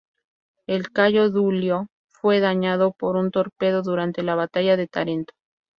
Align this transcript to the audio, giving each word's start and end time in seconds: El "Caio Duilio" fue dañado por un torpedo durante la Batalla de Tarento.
El 0.65 0.89
"Caio 0.91 1.29
Duilio" 1.29 1.85
fue 2.09 2.39
dañado 2.39 2.91
por 2.91 3.17
un 3.17 3.29
torpedo 3.29 3.83
durante 3.83 4.23
la 4.23 4.33
Batalla 4.33 4.75
de 4.75 4.87
Tarento. 4.87 5.35